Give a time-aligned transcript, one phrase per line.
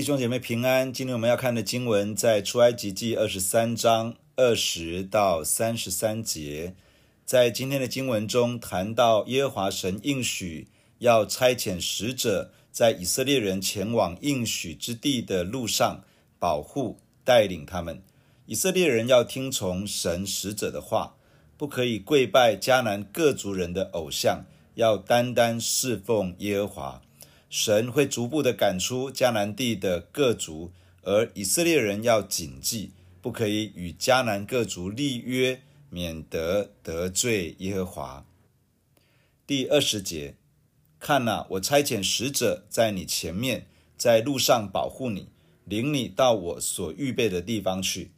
[0.00, 0.90] 弟兄姐妹平安。
[0.90, 6.74] 今天我们要看的经文在出埃及记二十三章二十到三十三节。
[7.26, 10.68] 在今天的经文中，谈到耶和华神应许
[11.00, 16.02] 要差遣使者，在以色列人前往应许之地的路上
[16.38, 18.02] 保护带领他们。
[18.46, 21.16] 以色列人要听从神使者的话，
[21.58, 24.46] 不可以跪拜迦南各族人的偶像，
[24.76, 27.02] 要单单侍奉耶和华。
[27.50, 30.70] 神会逐步的赶出迦南地的各族，
[31.02, 38.24] 而以色列人要谨记，不可以与迦南各族立约，免得得罪耶和华。
[39.48, 40.36] 第二十节，
[41.00, 43.66] 看哪，我差遣使者在你前面，
[43.98, 45.26] 在路上保护你，
[45.64, 48.12] 领你到我所预备的地方去。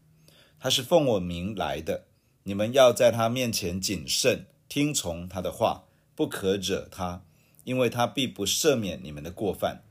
[0.61, 2.05] 他是奉我名来的，
[2.43, 7.25] 你们要在他面前谨慎，听从他的话，不可惹他。
[7.65, 9.83] 因为他必不赦免你们的过犯。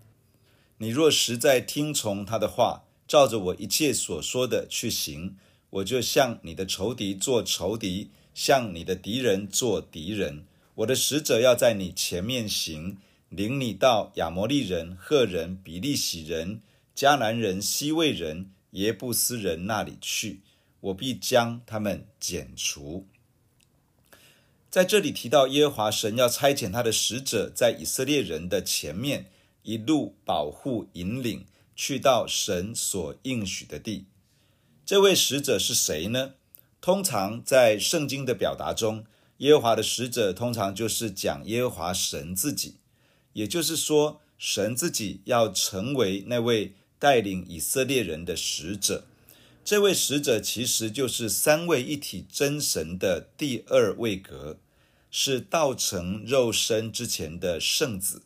[0.78, 5.36] 你若实在听从他的话，照着我一切所说的去行，
[5.70, 10.46] 我就向你的仇敌做仇敌，向你的敌人做敌人。
[10.76, 12.98] 我的使者要在你前面行，
[13.30, 16.62] 领你到亚摩利人、赫人、比利洗人、
[16.96, 20.42] 迦南人、西魏人、耶布斯人那里去，
[20.80, 23.06] 我必将他们剪除。
[24.72, 29.30] 在这里提到耶和华神要差遣他的使者，在以色列人的前面
[29.64, 34.06] 一路保护引领，去到神所应许的地。
[34.86, 36.36] 这位使者是谁呢？
[36.80, 39.04] 通常在圣经的表达中，
[39.40, 42.76] 耶和华的使者通常就是讲耶和华神自己，
[43.34, 49.04] 也就是说，神自己要成为那位带领以色列人的使者。
[49.72, 54.60] 这位使者其实就是三位一体真神的第二位格，
[55.10, 58.24] 是道成肉身之前的圣子，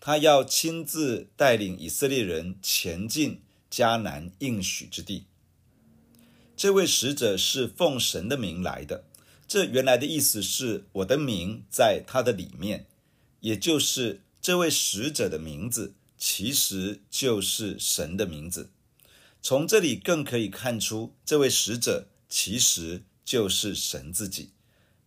[0.00, 3.40] 他要亲自带领以色列人前进
[3.70, 5.26] 迦南应许之地。
[6.56, 9.04] 这位使者是奉神的名来的，
[9.46, 12.86] 这原来的意思是我的名在他的里面，
[13.38, 18.70] 也就是这位使者的名字其实就是神的名字。
[19.46, 24.52] 从这里更可以看出，这位使者其实就是神自己。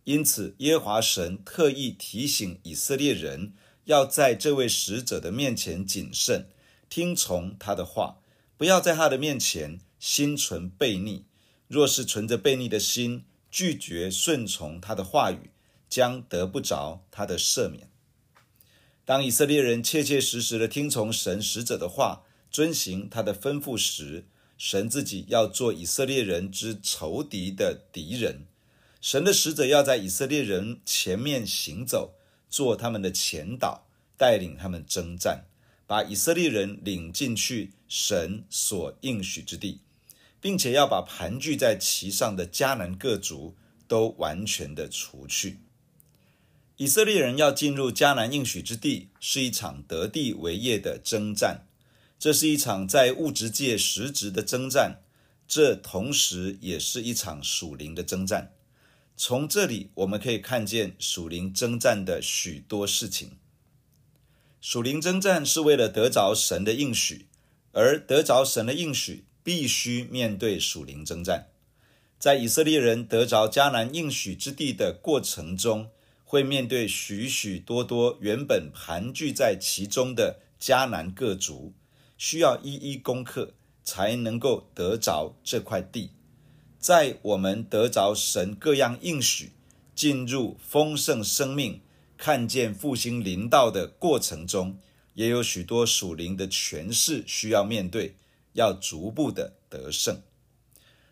[0.04, 3.52] 因此，耶和华神特意提醒以色列人，
[3.86, 6.48] 要在这位使者的面前谨慎，
[6.88, 8.18] 听从他的话，
[8.56, 11.24] 不要在他的面前心存悖逆。
[11.66, 15.50] 若是存着悖逆的心，拒绝顺从他的话语，
[15.90, 17.90] 将得不着他的赦免。
[19.04, 24.24] 当以色列人切切实实的听从神使者的话，遵行他的吩咐时，
[24.56, 28.46] 神自己要做以色列人之仇敌的敌人。
[29.00, 32.14] 神的使者要在以色列人前面行走，
[32.50, 35.44] 做他们的前导，带领他们征战，
[35.86, 39.80] 把以色列人领进去神所应许之地，
[40.40, 43.54] 并且要把盘踞在其上的迦南各族
[43.86, 45.58] 都完全的除去。
[46.76, 51.67] 以色列人要进入迦南应许之地，是一场得地为业的征战。
[52.18, 55.02] 这是一场在物质界实质的征战，
[55.46, 58.52] 这同时也是一场属灵的征战。
[59.16, 63.38] 从这里我们可以看见属灵征战的许多事情。
[64.60, 67.26] 属灵征战是为了得着神的应许，
[67.72, 71.46] 而得着神的应许必须面对属灵征战。
[72.18, 75.90] 在以色列人得着迦南应许之地的过程中，
[76.24, 81.72] 会面对许许多多原本盘踞在其中的迦南各族。
[82.18, 86.10] 需要一一攻克，才能够得着这块地。
[86.78, 89.52] 在我们得着神各样应许，
[89.94, 91.80] 进入丰盛生命，
[92.16, 94.78] 看见复兴临到的过程中，
[95.14, 98.16] 也有许多属灵的权势需要面对，
[98.52, 100.20] 要逐步的得胜。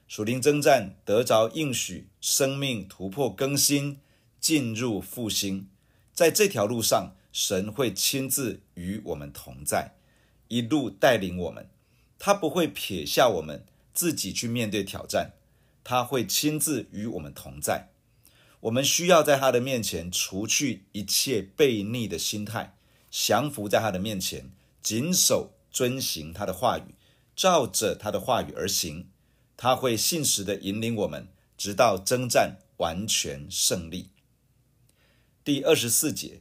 [0.07, 3.99] 属灵征战，得着应许，生命突破更新，
[4.39, 5.69] 进入复兴。
[6.13, 9.97] 在这条路上，神会亲自与我们同在。
[10.49, 11.69] 一路带领我们，
[12.19, 15.33] 他不会撇下我们自己去面对挑战，
[15.83, 17.89] 他会亲自与我们同在。
[18.61, 22.77] 我们需要在他的面前除去一切悖逆的心态，
[23.11, 24.51] 降服在他的面前，
[24.83, 26.95] 谨守遵行他的话语，
[27.37, 29.09] 照着他的话语而行。
[29.57, 34.11] 他会信实的引领我们，直到征战完全胜利。
[35.45, 36.41] 第二十四节，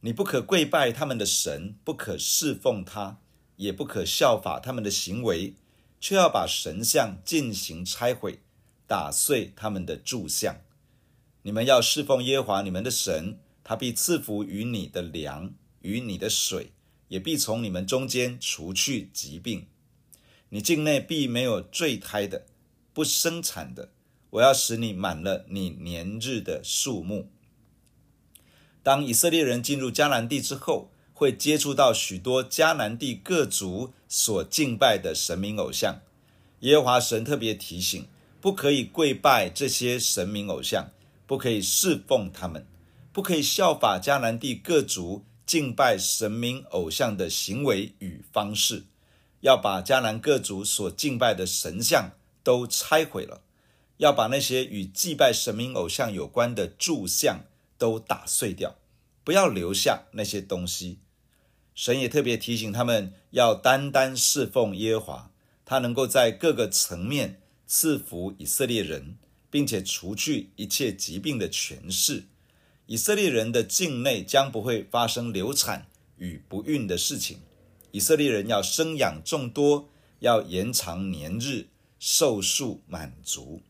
[0.00, 3.18] 你不可跪拜他们的神，不可侍奉他。
[3.56, 5.54] 也不可效法他们的行为，
[6.00, 8.40] 却要把神像进行拆毁，
[8.86, 10.60] 打碎他们的柱像。
[11.42, 16.72] 你们要侍奉耶和华你们的神，他必赐福于你的粮与你的水，
[17.08, 19.66] 也必从你们中间除去疾病。
[20.48, 22.46] 你境内必没有坠胎的、
[22.92, 23.90] 不生产的。
[24.30, 27.30] 我要使你满了你年日的数目。
[28.82, 36.02] 当以色列人进入迦南地之后，会接触到许多迦南地各族所敬拜的神明偶像。
[36.60, 38.06] 耶和华神特别提醒，
[38.38, 40.90] 不可以跪拜这些神明偶像，
[41.26, 42.66] 不可以侍奉他们，
[43.14, 48.84] 不可以效法迦南地各族敬拜神明偶像的行为与方式，
[49.40, 52.10] 要把迦南各族所敬拜的神像
[52.42, 53.40] 都拆毁了，
[53.96, 57.46] 要把那些与祭拜神明偶像有关的柱像。
[57.78, 58.74] 都打碎掉，
[59.22, 60.98] 不要留下那些东西。
[61.76, 65.30] 神也特别提醒他们要单单侍奉耶和华，
[65.66, 69.18] 他能够在各个层面赐福以色列人，
[69.50, 72.24] 并且除去一切疾病的权势。
[72.86, 75.86] 以色列人的境内将不会发生流产
[76.16, 77.40] 与不孕的事情。
[77.90, 79.90] 以色列人要生养众多，
[80.20, 81.66] 要延长年日，
[81.98, 83.60] 寿数满足。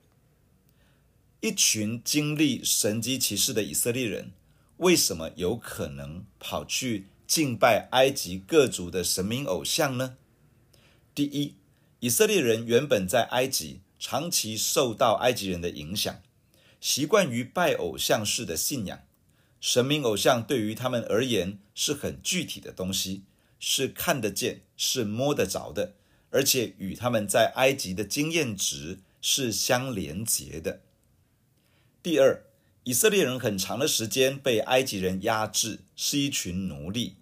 [1.41, 4.31] 一群经历神迹奇事的以色列人，
[4.77, 10.17] 为什么有可能跑去敬拜埃及各族的神明偶像呢？
[11.15, 11.57] 第一，
[12.01, 16.23] 以色列人原本在埃及长期受到埃及人的影响，
[16.81, 19.01] 习惯于拜偶像式的信仰。
[19.61, 23.25] 神明偶像对于他们而言是很具体的东西，
[23.59, 25.95] 是看得见、是摸得着的，
[26.31, 30.83] 而且与他们在埃及的经验值是相连结的。
[32.03, 32.45] 第二，
[32.87, 37.17] 以色列人很长的时间被埃及人压制，是一群奴隶，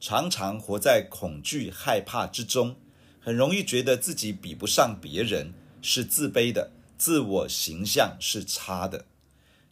[0.00, 2.76] 常常活在恐惧、害怕之中，
[3.20, 5.52] 很容易觉得自己比不上别人，
[5.82, 9.04] 是自卑的，自我形象是差的。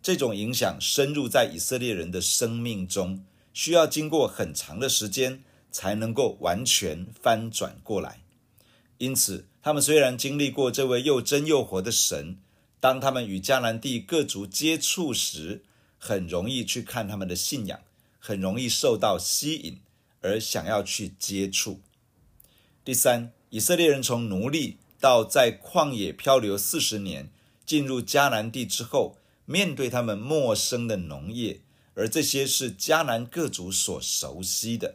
[0.03, 3.25] 这种影响深入在以色列人的生命中，
[3.55, 8.21] 需要经过很长的时间才能够完全翻转过来。
[8.99, 12.37] 因此，他们虽然经历过这位又真又活的神。
[12.81, 15.63] 当他们与迦南地各族接触时，
[15.99, 17.81] 很容易去看他们的信仰，
[18.19, 19.81] 很容易受到吸引，
[20.21, 21.81] 而想要去接触。
[22.85, 27.31] 第三，以色列人从奴隶到在旷野漂流四十年，
[27.67, 31.61] 进入迦南地之后，面对他们陌生的农业，
[31.95, 34.95] 而这些是迦南各族所熟悉的，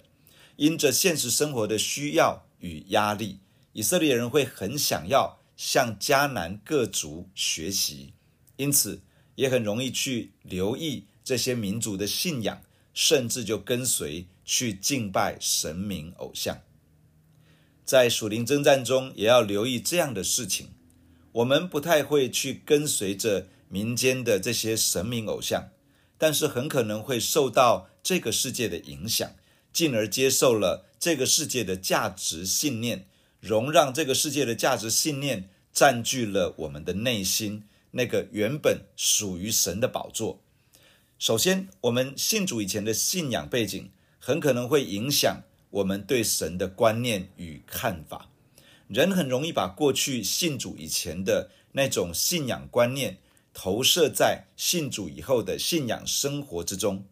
[0.55, 3.39] 因着现实生活的需要与压力，
[3.73, 5.39] 以色列人会很想要。
[5.55, 8.13] 向迦南各族学习，
[8.57, 9.01] 因此
[9.35, 12.61] 也很容易去留意这些民族的信仰，
[12.93, 16.61] 甚至就跟随去敬拜神明偶像。
[17.85, 20.69] 在属灵征战中，也要留意这样的事情。
[21.33, 25.69] 我们不太会去跟随着民间的这些神明偶像，
[26.17, 29.35] 但是很可能会受到这个世界的影响，
[29.71, 33.07] 进而接受了这个世界的价值信念。
[33.43, 40.39] 容让这个世界的价值信念占据了我们的内心，那个原本属于神的宝座。
[41.19, 45.41] 首先，我们信主以前的信仰背景，很可能会影响
[45.71, 48.29] 我们对神的观念与看法。
[48.87, 53.17] 人很容易把过去信主以前的那种信仰观念，
[53.53, 57.03] 投射在信主以后的信仰生活之中。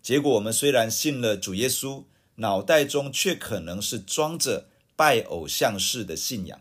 [0.00, 2.04] 结果，我们虽然信了主耶稣，
[2.36, 4.68] 脑袋中却可能是装着。
[4.98, 6.60] 拜偶像式的信仰。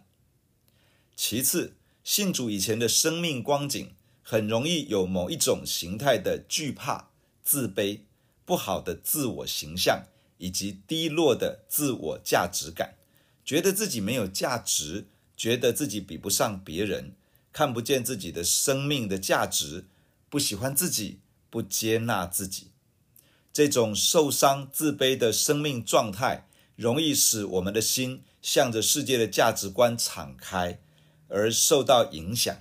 [1.16, 7.10] 其次，信主以前的生命光景，很容易有某一种形态的惧怕、
[7.44, 8.02] 自卑、
[8.46, 10.04] 不好的自我形象，
[10.38, 12.94] 以及低落的自我价值感，
[13.44, 17.16] 觉得自己没有价值，觉得自己比不上别人，
[17.52, 19.86] 看不见自己的生命的价值，
[20.30, 21.18] 不喜欢自己，
[21.50, 22.68] 不接纳自己。
[23.52, 26.47] 这种受伤、自卑的生命状态，
[26.78, 30.80] 容易使我们的心向着世界的价值观敞开，
[31.28, 32.56] 而受到影响。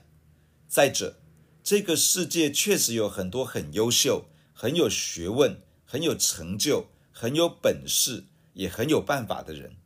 [0.67, 1.19] 再者，
[1.63, 9.77] 这个世界确实有很多很优秀、很有学问、很有成就、很有本事，也很有办法的人。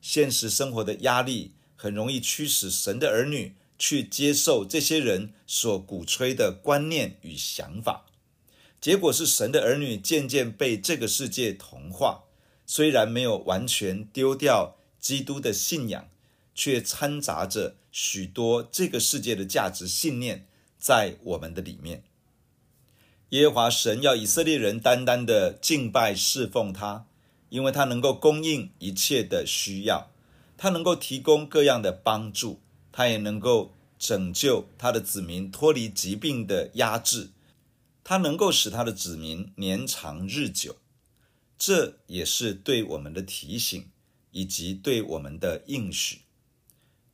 [0.00, 8.06] 现实生活的压力很容易驱使神的儿女去接受这些人所鼓吹的观念与想法，
[8.80, 12.22] 结果是神的儿女渐渐被这个世界同化。
[12.66, 16.08] 虽然没有完全丢掉基督的信仰，
[16.54, 20.46] 却掺杂着许多这个世界的价值信念
[20.78, 22.04] 在我们的里面。
[23.30, 27.06] 耶和华神要以色列人单单的敬拜侍奉他，
[27.48, 30.10] 因为他能够供应一切的需要，
[30.58, 32.60] 他能够提供各样的帮助，
[32.92, 37.30] 他也能够拯救他的子民脱离疾病的压制，
[38.04, 40.76] 他能够使他的子民年长日久。
[41.64, 43.88] 这也是对我们的提醒，
[44.32, 46.22] 以及对我们的应许。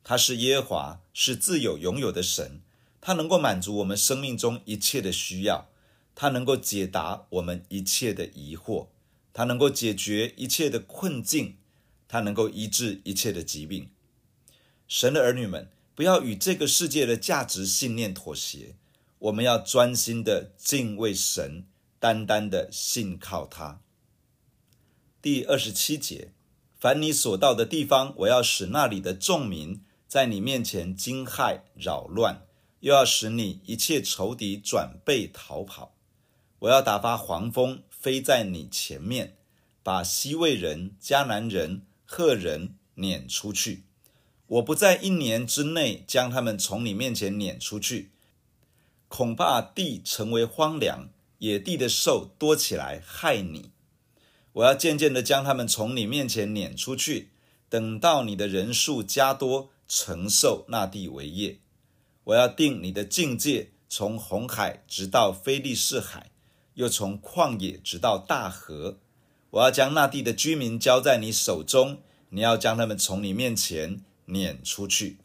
[0.03, 2.59] 他是耶和华，是自有拥有的神，
[2.99, 5.69] 他能够满足我们生命中一切的需要，
[6.15, 8.87] 他能够解答我们一切的疑惑，
[9.33, 11.57] 他能够解决一切的困境，
[12.07, 13.91] 他能够医治一切的疾病。
[14.87, 18.73] 神的儿女们，不要与这个世界的价值信念妥协，
[19.19, 21.65] 我们要专心的敬畏神，
[21.99, 23.81] 单单的信靠他。
[25.21, 26.31] 第二十七节，
[26.79, 32.43] 凡你所到的地方，我要使那里的众民在你面前惊骇扰乱，
[32.79, 35.93] 又要使你一切仇敌转背逃跑。
[36.59, 39.35] 我要打发黄蜂飞在你前面，
[39.83, 43.83] 把西魏人、迦南人、赫人撵出去。
[44.47, 48.11] 我不在一年之内将他们从你面前撵出去，
[49.09, 51.09] 恐怕地成为荒凉，
[51.39, 53.71] 野地的兽多起来害你。
[54.53, 57.29] 我要渐渐地将他们从你面前撵出去，
[57.69, 61.59] 等到你的人数加多，承受那地为业。
[62.25, 66.31] 我要定你的境界，从红海直到非利士海，
[66.73, 68.97] 又从旷野直到大河。
[69.51, 75.17] 我要将那地的居民交在你手中，你要将他们从你面前撵出去。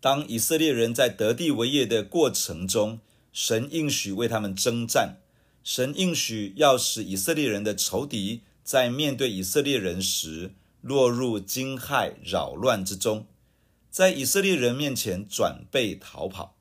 [0.00, 3.00] 当以色列人在得地为业的过程中，
[3.32, 5.16] 神应许为他们征战。
[5.66, 13.26] 神应许要使以色列人的仇敌在面对以色列人时落入惊骇扰乱之中，
[13.90, 16.54] 在以色列人面前转背逃跑。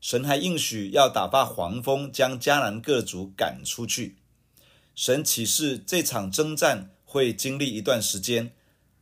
[0.00, 4.14] 神还应许要打发黄蜂将迦南各族赶出去。
[4.94, 8.52] 神启示这场征战会经历一段时间，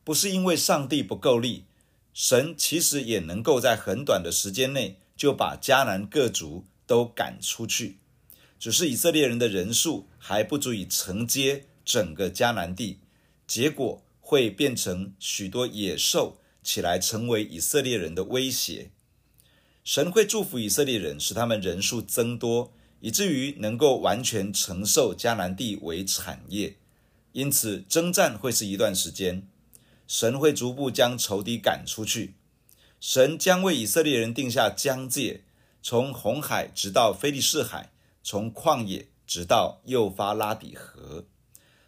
[0.05, 1.67] 不是因为上帝不够力，
[2.15, 7.99] 神其实也能够在很短的时间内就把迦南各族都赶出去。
[8.59, 12.99] 只是以色列人的人数还不足以承接整个迦南地，
[13.47, 18.91] 结果会变成许多野兽起来，成为以色列人的威胁。
[19.85, 26.77] 神会祝福以色列人，使他们人数增多，以至于能够完全承受迦南地为产业。
[27.33, 29.49] 因此，征战会是一段时间，
[30.07, 32.35] 神会逐步将仇敌赶出去。
[33.00, 35.43] 神将为以色列人定下疆界，
[35.81, 37.93] 从红海直到菲利士海。
[38.31, 41.25] 从旷野直到幼发拉底河，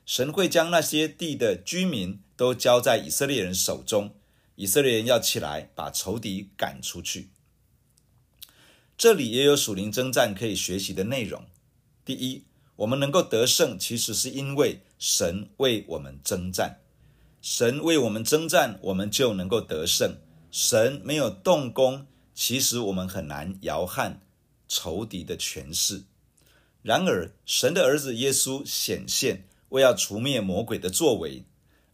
[0.06, 4.14] 神会将那些地的居民都交在以色列人手中。
[4.54, 7.28] 以色列人要起来，把仇敌赶出去。
[8.96, 11.44] 这里也有属灵征战可以学习的内容。
[12.06, 16.80] 第一，我们能够得胜，其实是因为神为我们征战。
[17.42, 20.16] 神为我们征战，我们就能够得胜。
[20.50, 24.22] 神没有动工，其实我们很难摇撼
[24.66, 26.04] 仇敌的权势。
[26.82, 31.44] 然而，神的儿子耶稣显现，为要除灭魔鬼的作为，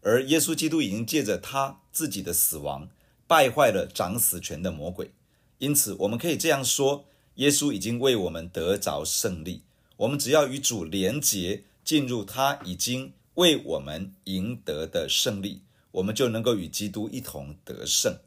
[0.00, 2.88] 而耶稣基督已经借着他自己的死亡，
[3.26, 5.11] 败坏了掌死权的魔鬼。
[5.59, 9.62] 因此，我们可以这样说：耶稣已经为我们得着胜利。
[9.97, 18.19] 我们只要与主连结，进入他已经为我们赢得的胜利，我们就能够与基督一同得胜。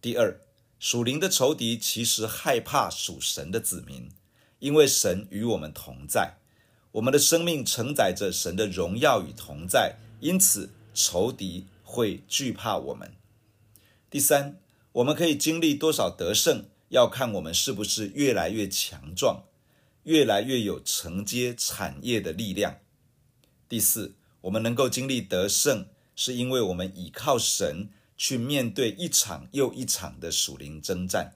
[0.00, 0.40] 第二，
[0.78, 4.10] 属灵的仇敌其实害怕属神的子民。
[4.62, 6.36] 因为神与我们同在，
[6.92, 13.12] 我们的生命承载着神的荣耀与同在，因此仇敌会惧怕我们。
[14.08, 14.60] 第三，
[14.92, 19.42] 我们可以经历多少得胜，要看我们是不是越来越强壮，
[20.04, 22.78] 越来越有承接产业的力量。
[23.68, 31.34] 第四，我们能够经历得胜，是因为我们倚靠神去面对一场又一场的属灵征战，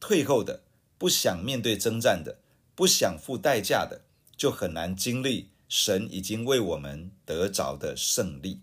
[0.00, 0.64] 退后的。
[1.00, 2.40] 不想面对征战的，
[2.74, 4.02] 不想付代价的，
[4.36, 8.60] 就很难经历神已经为我们得着的胜利。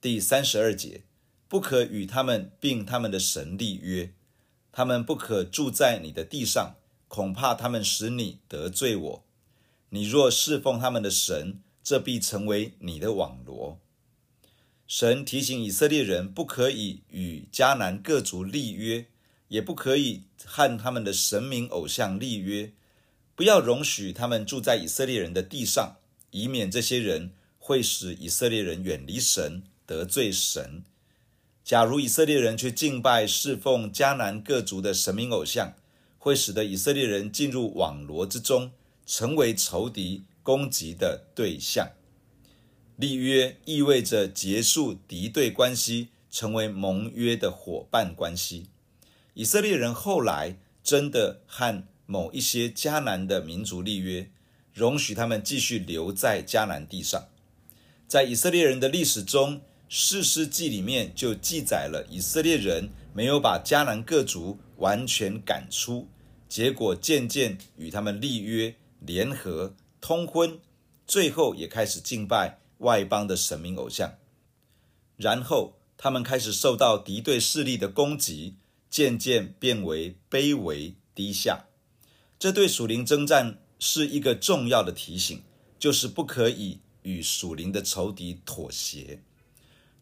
[0.00, 1.02] 第三十二节，
[1.46, 4.14] 不可与他们并他们的神立约，
[4.72, 9.24] 他们不可住在你的地上，恐怕他们使你得罪我。
[9.90, 13.78] 你若侍奉他们的神，这必成为你的网罗。
[14.86, 19.08] 神提醒以色列人，不可以与迦南各族立约。
[19.54, 22.72] 也不可以和他们的神明偶像立约，
[23.36, 25.98] 不要容许他们住在以色列人的地上，
[26.32, 27.30] 以免这些人
[27.60, 30.82] 会使以色列人远离神，得罪神。
[31.62, 35.74] 假如以色列人去敬拜侍奉迦南各族的神明偶像，
[36.18, 38.72] 会使得以色列人进入网罗之中，
[39.06, 41.92] 成为仇敌攻击的对象。
[42.96, 48.66] 立约意味着结束敌对关系，成为盟约的伙伴关系。
[49.34, 54.30] 以色列人后来真的和某一些迦南的民族立约，
[54.72, 57.28] 容许他们继续留在迦南地上。
[58.06, 59.56] 在以色列人的历史中，
[59.88, 66.06] 《士师记》里面就记载了以色列人没有把迦南各族完全赶出，
[66.48, 70.60] 结果渐渐与他们立约、联合、通婚，
[71.06, 74.14] 最后也开始敬拜外邦的神明偶像。
[75.16, 78.56] 然后他们开始受到敌对势力的攻击，
[78.94, 81.64] 渐渐变为卑微低下。
[82.38, 85.42] 这对属灵征战是一个重要的提醒，
[85.80, 89.20] 就是不可以与属灵的仇敌妥协。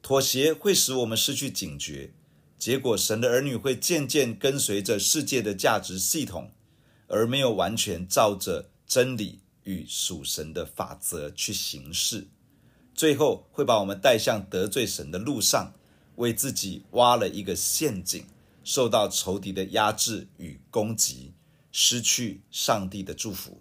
[0.03, 2.13] 妥协会使我们失去警觉，
[2.59, 6.51] 结果神的儿女会渐渐跟随着世界的价值系统，
[7.07, 12.27] 而没有完全照着真理与属神的法则去行事，
[12.95, 15.73] 最后会把我们带向得罪神的路上，
[16.17, 18.27] 为自己挖了一个陷阱，
[18.65, 21.33] 受到仇敌的压制与攻击，
[21.71, 23.61] 失去上帝的祝福。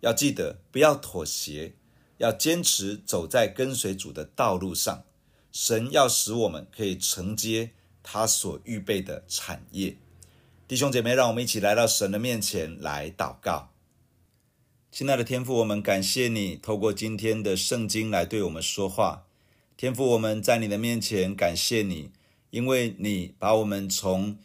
[0.00, 1.74] 要记得，不要妥协，
[2.18, 5.04] 要坚持走在跟随主的道路上。
[5.52, 7.72] 神要使我们可以承接
[8.02, 9.96] 他所预备的产业，
[10.68, 13.70] 弟兄姐妹，让我们一起来到神的面前来祷告。
[14.92, 19.26] 亲爱的天父，我们感谢你透过今天的圣经来对我们说话。
[19.76, 22.10] 天父，我们在你的面前感谢你，
[22.50, 24.36] 因为你把我们从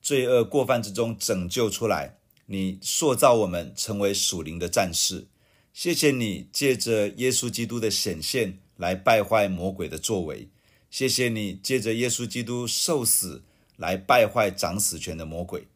[0.00, 2.16] 罪恶过犯之中拯救出来，
[2.46, 5.26] 你塑造我们成为属灵的战士。
[5.72, 8.58] 谢谢你借着耶稣基督的显现。
[8.78, 10.48] 来败坏魔鬼的作为，
[10.90, 13.44] 谢谢你借着耶稣基督受死
[13.76, 15.68] 来败坏掌死权的魔鬼。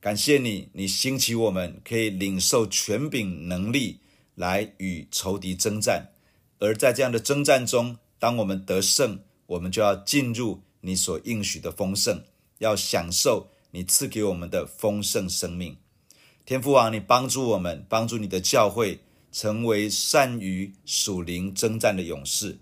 [0.00, 4.00] 感谢你，你兴起我们可以领受权柄能力
[4.34, 6.08] 来与仇敌征战。
[6.58, 12.22] 而在这样的征战中，当我们得胜，我们就要进入你所应许的丰盛，
[12.58, 15.76] 要享受你赐给我们的丰盛生命。
[16.44, 19.00] 天父王，你帮助我们，帮助你的教会。
[19.30, 22.56] 成为善于属灵征战的勇士，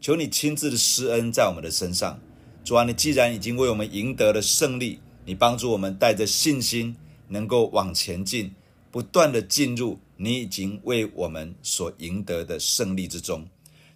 [0.00, 2.18] 求你亲自的施恩在我们的身上。
[2.64, 6.96] 主啊，你既然已经为我们赢得了胜利，你帮助我们带着信心，
[7.28, 8.54] 能够往前进，
[8.90, 13.46] 不断的进入你已经为我们所赢得的胜利之中。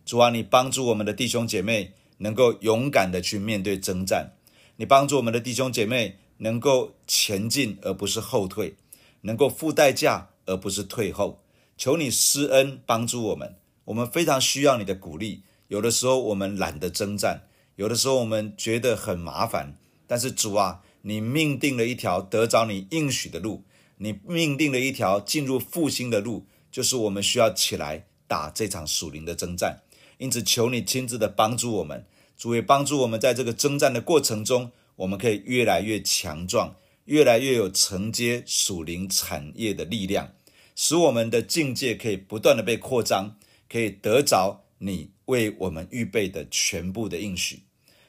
[0.05, 4.33] 主啊，你帮助我们的弟兄姐妹能够勇敢的去面对征战，
[4.77, 8.77] 你帮助我们的弟兄姐妹能够前进而不是后退，
[9.23, 11.43] 能够付代价而不是退后。
[11.77, 13.57] 求你施恩帮助我们，
[13.87, 15.43] 我们非常需要你的鼓励。
[15.69, 17.43] 有的时候我们懒得征战，
[17.77, 19.79] 有的时候我们觉得很麻烦。
[20.07, 23.65] 但是主啊，你命定了一条得着你应许的路，
[23.97, 29.83] 你命定了一条进入复兴的路，就是我们需要起来打这场属灵的征战。
[30.19, 32.05] 因此，求你亲自的帮助我们，
[32.41, 36.75] 主也帮助我们在这个征战的过程中，我们可以越来越强壮，
[37.05, 40.33] 越来越有承接属灵产业的力量。
[40.75, 43.37] 使我们的境界可以不断的被扩张，
[43.69, 47.65] 可以得着你为我们预备的全部的应许。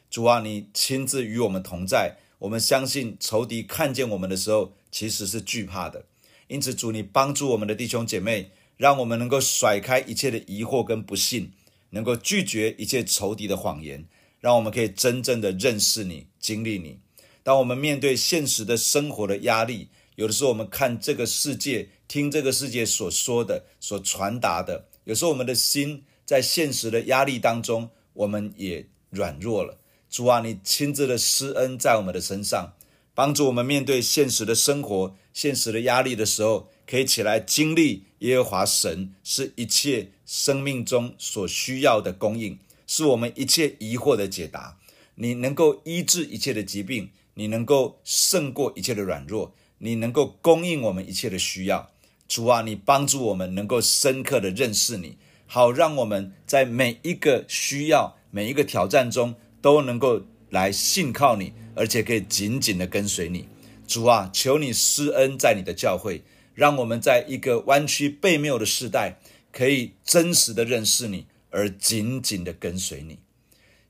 [0.10, 6.06] 主啊，你亲自与我们同在，我们相信仇敌看见我们的时候，其实是惧怕的。
[6.48, 11.52] 因此，主你帮助我们的弟兄姐妹，让我们能够甩开一切的疑惑跟不信，
[11.90, 14.06] 能够拒绝一切仇敌的谎言，
[14.42, 17.00] 让我们可以真正的认识你、经历你。
[17.42, 21.88] 当我们面对现实的生活的压力，有的时候我们看这个世界。
[22.12, 29.80] 听这个世界所说的、所传达的，有时候我们的心在现实的压力当中，我们也软弱了。
[30.10, 32.74] 主啊，你亲自的施恩在我们的身上，
[33.16, 42.60] 帮助我们面对现实的生活、现实的压力的时候，可以起来经历耶和华神是一切生命中所需要的供应，
[42.94, 44.78] 是我们一切疑惑的解答。
[45.16, 51.90] 你能够医治一切的疾病，你能够胜过一切的软弱，你能够供应我们一切的需要。
[52.28, 63.48] 主啊，你帮助我们能够深刻的认识你，好让我们在每一个需要、每一个挑战中都能够来信靠你，而且可以紧紧的跟随你。
[63.88, 66.24] 主啊，求你施恩在你的教会，
[66.54, 69.18] 让我们在一个弯曲悖谬的时代，
[69.54, 73.20] 可以真实的认识你，而紧紧的跟随你。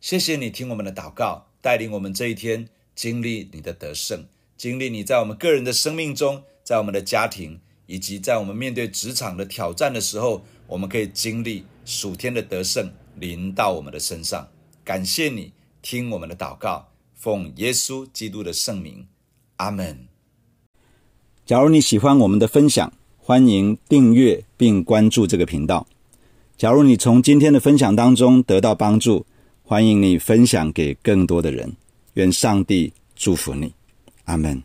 [0.02, 4.26] 谢谢你听我们的祷告，带领我们这一天经历你的得胜，
[4.58, 7.62] 经历你在我们个人的生命中，在我们的家庭。
[7.88, 14.48] 以及在我们面对职场的挑战的时候，我们可以经历属天的得胜临到我们的身上。
[14.86, 19.06] 感谢你听我们的祷告，奉耶稣基督的圣名，
[19.58, 20.08] 阿门。
[21.46, 25.86] 假如你喜欢我们的分享，欢迎订阅并关注这个频道。
[26.62, 29.26] 假如你从今天的分享当中得到帮助，
[29.64, 31.76] 欢迎你分享给更多的人。
[32.14, 33.74] 愿上帝祝福你，
[34.26, 34.62] 阿门。